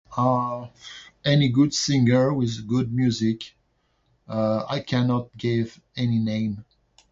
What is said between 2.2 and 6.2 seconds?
with good music. Uh, I cannot give any